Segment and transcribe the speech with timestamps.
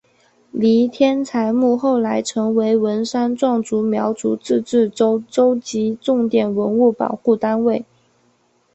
[0.51, 7.85] 黎天才墓后来成为文山壮族苗族自治州州级重点文物保护单位。